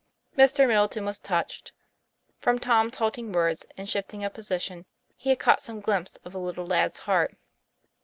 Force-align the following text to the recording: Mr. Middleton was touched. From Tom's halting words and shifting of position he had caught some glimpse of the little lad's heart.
Mr. 0.35 0.67
Middleton 0.67 1.05
was 1.05 1.19
touched. 1.19 1.73
From 2.39 2.57
Tom's 2.57 2.95
halting 2.95 3.33
words 3.33 3.67
and 3.77 3.87
shifting 3.87 4.23
of 4.23 4.33
position 4.33 4.87
he 5.15 5.29
had 5.29 5.37
caught 5.37 5.61
some 5.61 5.79
glimpse 5.79 6.15
of 6.25 6.31
the 6.31 6.39
little 6.39 6.65
lad's 6.65 6.97
heart. 6.97 7.35